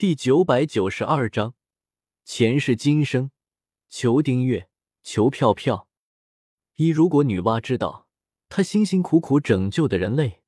[0.00, 1.52] 第九百九十二章，
[2.24, 3.30] 前世今生。
[3.90, 4.70] 求订阅，
[5.02, 5.88] 求票票。
[6.76, 8.08] 一，如果女娲知道
[8.48, 10.40] 她辛辛苦苦拯救的人类，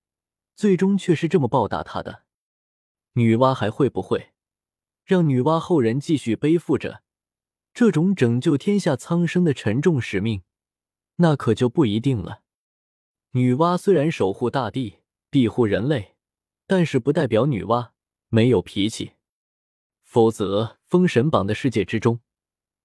[0.55, 2.23] 最终却是这么报答她的，
[3.13, 4.31] 女娲还会不会
[5.05, 7.03] 让女娲后人继续背负着
[7.75, 10.45] 这种拯救天下苍生的沉重使命？
[11.17, 12.41] 那可就不一定了。
[13.33, 16.15] 女娲虽然守护大地、庇护人类，
[16.67, 17.91] 但是不代表女娲
[18.31, 19.13] 没有脾气。
[20.13, 22.21] 否则，封神榜的世界之中，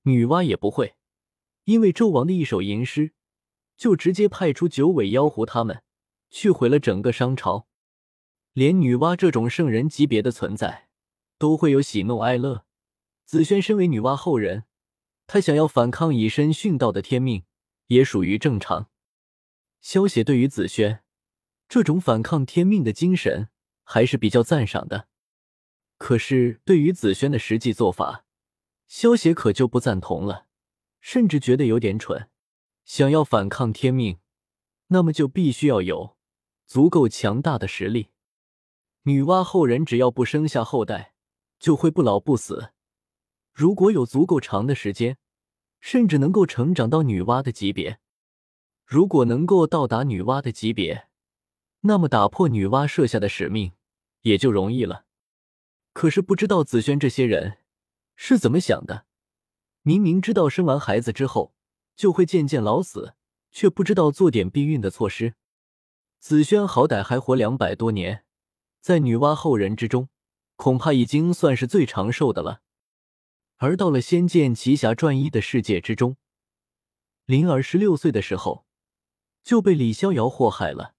[0.03, 0.95] 女娲也不会
[1.65, 3.11] 因为纣王的一首吟诗，
[3.75, 5.83] 就直接派出九尾妖狐他们
[6.29, 7.67] 去毁了整个商朝。
[8.53, 10.87] 连女娲这种圣人级别的存在，
[11.37, 12.63] 都会有喜怒哀乐。
[13.25, 14.63] 紫萱身为女娲后人，
[15.27, 17.43] 她想要反抗以身殉道的天命，
[17.87, 18.89] 也属于正常。
[19.81, 21.01] 萧协对于紫萱
[21.67, 23.49] 这种反抗天命的精神，
[23.83, 25.09] 还是比较赞赏的。
[25.97, 28.25] 可是，对于紫萱的实际做法，
[28.87, 30.45] 萧协可就不赞同了，
[31.01, 32.29] 甚至觉得有点蠢。
[32.85, 34.19] 想要反抗天命，
[34.87, 36.15] 那么就必须要有
[36.65, 38.11] 足够强大的实力。
[39.03, 41.13] 女娲后人只要不生下后代，
[41.59, 42.71] 就会不老不死。
[43.51, 45.17] 如果有足够长的时间，
[45.81, 47.99] 甚至能够成长到女娲的级别。
[48.85, 51.07] 如果能够到达女娲的级别，
[51.81, 53.73] 那么打破女娲设下的使命
[54.21, 55.06] 也就容易了。
[55.97, 57.57] 可是不知道紫萱这些人
[58.15, 59.07] 是怎么想的，
[59.81, 61.55] 明明知道生完孩子之后
[61.95, 63.15] 就会渐渐老死，
[63.49, 65.33] 却不知道做点避孕的措施。
[66.19, 68.25] 紫萱好歹还活两百多年，
[68.79, 70.09] 在女娲后人之中，
[70.55, 72.61] 恐怕已经算是最长寿的了。
[73.55, 76.17] 而到了《仙剑奇侠传一》的世界之中，
[77.25, 78.67] 灵儿十六岁的时候
[79.41, 80.93] 就被李逍遥祸害了，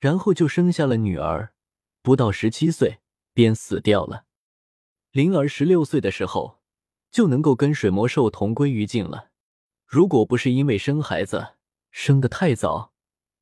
[0.00, 1.54] 然后就生下了女儿，
[2.02, 2.98] 不到十七岁。
[3.38, 4.24] 便死掉了。
[5.12, 6.58] 灵儿十六岁的时候
[7.12, 9.30] 就能够跟水魔兽同归于尽了。
[9.86, 11.54] 如果不是因为生孩子
[11.92, 12.92] 生的太早，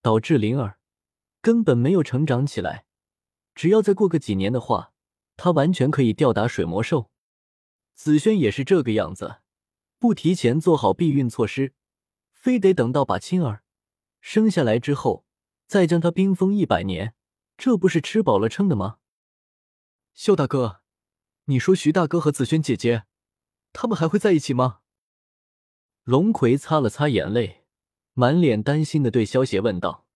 [0.03, 0.79] 导致灵儿
[1.41, 2.84] 根本没有成长起来，
[3.55, 4.93] 只要再过个几年的话，
[5.39, 7.11] 她完全可以吊打水魔兽。
[7.95, 9.37] 紫萱也是这个样子，
[9.99, 11.73] 不提前做好避孕措施，
[12.34, 13.63] 非得等到把青儿
[14.21, 15.25] 生下来之后
[15.67, 17.15] 再将她冰封一百年，
[17.57, 18.99] 这不是吃饱了撑的吗？
[20.16, 20.81] 秀大哥，
[21.44, 23.04] 你说徐大哥和紫萱姐姐，
[23.75, 24.81] 他们还会在一起吗？
[26.04, 27.66] 龙葵擦了擦眼泪，
[28.15, 30.06] 满脸担心的对萧协问道。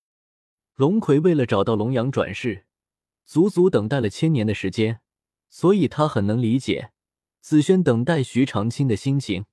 [0.75, 2.65] 龙葵为了找到龙阳转世，
[3.27, 5.03] 足足等待了千年的时间，
[5.51, 6.93] 所以他很能理解
[7.43, 9.45] 紫萱等待徐长卿的心情。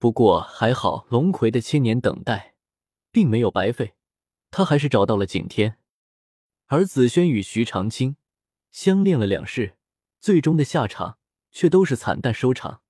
[0.00, 2.56] 不过还好，龙葵的千年等待
[3.12, 3.94] 并没有白费，
[4.50, 5.78] 他还是找到了景天，
[6.66, 8.16] 而紫萱与徐长卿。
[8.72, 9.76] 相恋了两世，
[10.18, 11.18] 最终的下场
[11.50, 12.82] 却都是惨淡收场。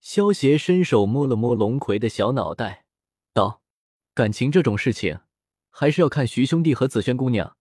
[0.00, 2.84] 萧协伸手摸了摸龙葵的小脑袋，
[3.32, 3.62] 道
[4.14, 5.20] ：“感情这种事情，
[5.70, 7.56] 还是要看徐兄弟和紫萱姑娘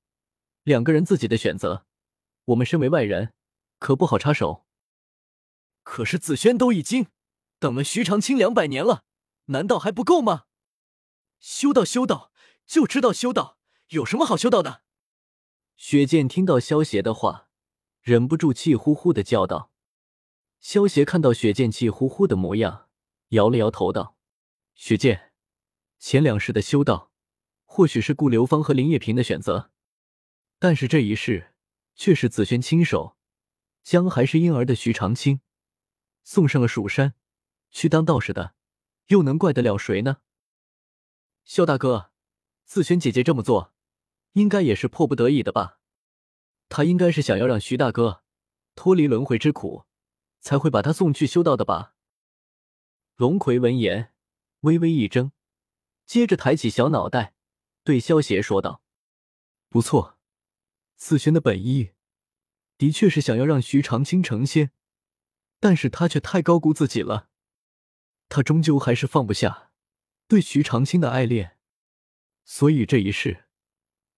[0.64, 1.86] 两个人自己的选择。
[2.46, 3.34] 我们身为外人，
[3.80, 4.66] 可不好插手。
[5.84, 7.08] 可是紫萱都已经
[7.60, 9.06] 等了徐长卿两百年了，
[9.46, 10.44] 难道还不够吗？
[11.40, 12.32] 修道修道
[12.66, 14.84] 就知道修道，有什么好修道的？”
[15.78, 17.50] 雪见听到萧邪的话，
[18.02, 19.72] 忍不住气呼呼的叫道
[20.60, 22.90] ：“萧邪看到雪见气呼呼的模样，
[23.30, 24.18] 摇了摇头道
[24.74, 25.34] ：‘雪见，
[26.00, 27.12] 前两世的修道，
[27.64, 29.72] 或许是顾流芳和林叶萍的选择，
[30.58, 31.54] 但是这一世
[31.96, 33.16] 却是紫萱亲手
[33.84, 35.42] 将还是婴儿的徐长卿
[36.24, 37.14] 送上了蜀山
[37.70, 38.56] 去当道士的，
[39.08, 40.18] 又能怪得了谁呢？’
[41.46, 42.12] 萧大哥，
[42.66, 43.74] 紫萱姐姐这么做。”
[44.38, 45.80] 应该也是迫不得已的吧，
[46.70, 48.24] 他应该是想要让徐大哥
[48.76, 49.86] 脱离轮回之苦，
[50.42, 51.96] 才会把他送去修道的吧。
[53.16, 54.14] 龙葵闻言
[54.60, 55.32] 微微一怔，
[56.06, 57.34] 接着抬起小脑袋，
[57.84, 58.84] 对萧邪说道
[59.70, 60.20] ：“不错，
[60.96, 61.94] 紫萱的本意
[62.78, 64.70] 的确是想要让徐长卿成仙，
[65.60, 67.30] 但是他却太高估自己了，
[68.30, 69.72] 他终究还是放不下
[70.28, 71.58] 对徐长卿的爱恋，
[72.46, 73.46] 所以这一世。”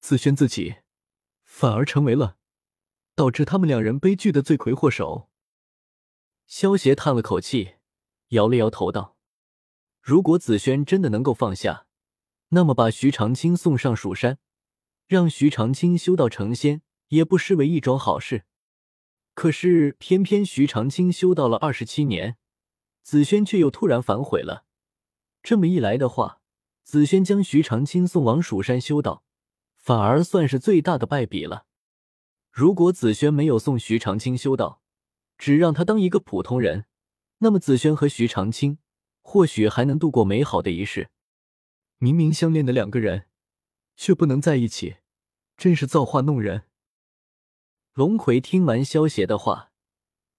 [0.01, 0.78] 紫萱自己
[1.44, 2.38] 反而成为了
[3.16, 5.30] 导致他们两人悲剧的罪魁祸首。
[6.48, 7.75] 萧协叹了口气，
[8.30, 9.18] 摇了摇头道
[10.01, 11.86] ：“如果紫萱真的能够放下，
[12.50, 14.40] 那么把徐长卿送上蜀山，
[15.06, 18.46] 让徐长卿修道成仙，也不失为一桩好事。
[19.36, 22.38] 可是偏偏徐长卿修道了二十七年，
[23.04, 24.66] 紫萱却又突然反悔了。
[25.44, 26.42] 这么一来的话，
[26.84, 29.24] 紫萱将徐长卿送往蜀山修道。”
[29.89, 31.65] 反而算是最大的败笔了。
[32.51, 34.83] 如果紫萱没有送徐长卿修道，
[35.36, 36.86] 只让他当一个普通人，
[37.39, 38.77] 那么紫萱和徐长卿
[39.24, 41.09] 或许还能度过美好的一世。
[41.97, 43.25] 明明相恋的两个人，
[43.95, 44.97] 却不能在一起，
[45.57, 46.65] 真是造化弄人。
[47.94, 49.71] 龙葵听完萧邪的话，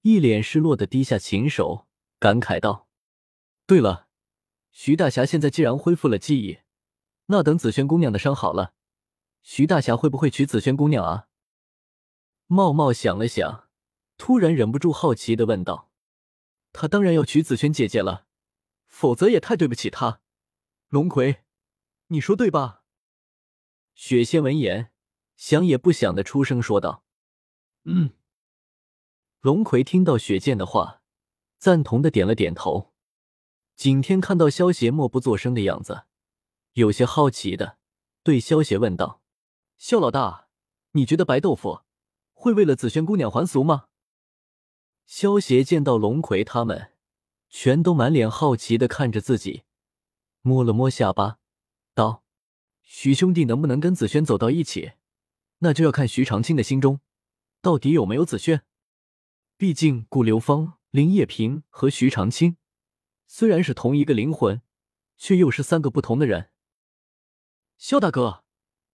[0.03, 1.89] 一脸失落的低下琴手，
[2.21, 2.87] 感慨道
[3.67, 4.07] ：“对了，
[4.71, 6.59] 徐大侠现在既然恢复了记忆，
[7.27, 8.75] 那等紫萱姑娘的伤好了，
[9.43, 11.29] 徐大侠会不会娶紫萱姑娘啊？”
[12.47, 13.69] 茂茂想了想，
[14.17, 15.91] 突然忍不住好奇的问道
[16.73, 18.27] ：“他当然要娶紫萱姐姐了，
[18.87, 20.21] 否则也太对不起她。
[20.89, 21.45] 龙葵，
[22.09, 22.83] 你说对吧？”
[23.95, 24.91] 雪仙闻言，
[25.37, 27.05] 想也不想的出声说道。
[27.85, 28.11] 嗯，
[29.41, 31.03] 龙葵听到雪见的话，
[31.59, 32.93] 赞同的点了点头。
[33.77, 36.05] 景天看到萧邪默不作声的样子，
[36.73, 37.79] 有些好奇的
[38.23, 39.20] 对萧邪问道
[39.81, 40.47] ：“肖老大，
[40.91, 41.81] 你觉得白豆腐
[42.35, 43.87] 会为了紫萱姑娘还俗吗？”
[45.07, 46.93] 萧邪见到龙葵他们
[47.49, 49.63] 全都满脸好奇的看着自己，
[50.43, 51.39] 摸了摸下巴，
[51.95, 52.25] 道
[52.85, 54.93] ：“徐兄弟能不能跟紫萱走到一起，
[55.61, 57.01] 那就要看徐长卿的心中。”
[57.63, 58.61] 到底有没有紫萱？
[59.57, 62.59] 毕竟顾流芳、林叶萍和徐长卿
[63.27, 64.61] 虽然是同一个灵魂，
[65.17, 66.51] 却又是三个不同的人。
[67.79, 68.45] 萧大哥，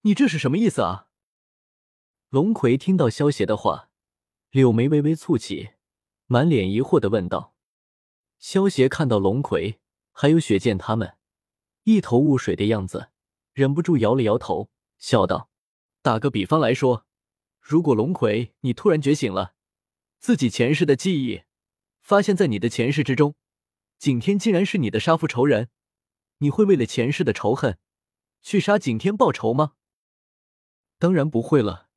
[0.07, 1.09] 你这是什么意思啊？
[2.29, 3.91] 龙葵听到萧邪的话，
[4.51, 5.71] 柳眉微微蹙起，
[6.27, 7.57] 满脸疑惑的问道。
[8.39, 9.81] 萧邪看到龙葵
[10.13, 11.17] 还有雪见他们
[11.83, 13.09] 一头雾水的样子，
[13.53, 15.51] 忍不住摇了摇头，笑道
[16.03, 17.05] ：“打个比方来说。”
[17.59, 19.55] 如果龙葵，你突然觉醒了，
[20.21, 21.43] 自己前世的记忆，
[22.01, 23.35] 发现在你的前世之中，
[23.99, 25.69] 景天竟然是你的杀父仇人，
[26.39, 27.81] 你会为了前世的仇恨，
[28.41, 29.73] 去杀景天报仇吗？
[30.99, 31.89] 当然不会了，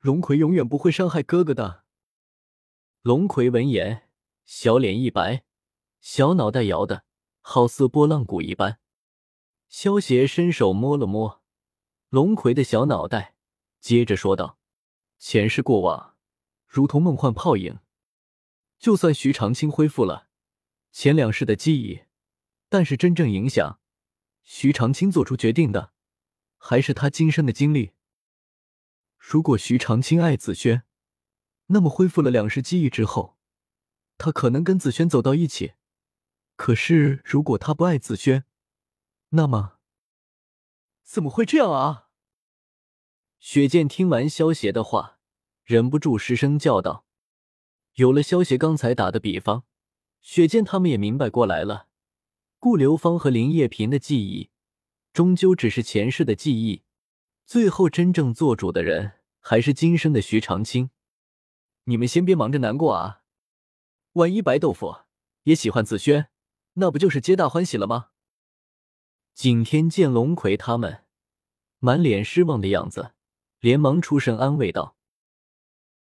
[0.00, 1.84] 龙葵永远不会伤害哥哥的。
[3.00, 4.10] 龙葵闻言，
[4.44, 5.44] 小脸一白，
[6.00, 7.04] 小脑袋摇的
[7.40, 8.78] 好似拨浪鼓一般。
[9.68, 11.42] 萧邪伸手摸了摸
[12.10, 13.36] 龙葵的小脑袋，
[13.80, 14.58] 接着说道。
[15.18, 16.16] 前世过往，
[16.66, 17.80] 如同梦幻泡影。
[18.78, 20.28] 就算徐长卿恢复了
[20.92, 22.02] 前两世的记忆，
[22.68, 23.80] 但是真正影响
[24.42, 25.94] 徐长卿做出决定的，
[26.58, 27.92] 还是他今生的经历。
[29.28, 30.84] 如果徐长卿爱紫萱，
[31.66, 33.36] 那么恢复了两世记忆之后，
[34.18, 35.72] 他可能跟紫萱走到一起。
[36.54, 38.44] 可是如果他不爱紫萱，
[39.30, 39.78] 那么
[41.02, 42.10] 怎么会这样啊？
[43.40, 45.18] 雪见听完萧邪的话，
[45.64, 47.04] 忍不住失声叫道
[47.94, 49.64] ：“有了萧邪刚才打的比方，
[50.20, 51.88] 雪见他们也明白过来了。
[52.60, 54.50] 顾流芳和林叶萍的记忆，
[55.12, 56.84] 终究只是前世的记忆，
[57.44, 59.14] 最后真正做主的人
[59.48, 60.90] 还是今生的徐长卿。
[61.84, 63.22] 你们先别忙着难过啊，
[64.14, 65.02] 万一白豆腐
[65.44, 66.26] 也喜欢紫萱，
[66.72, 68.08] 那不就是皆大欢喜了吗？”
[69.34, 71.04] 景天见龙葵他们
[71.78, 73.12] 满脸失望的样子。
[73.60, 74.95] 连忙出声安慰道：“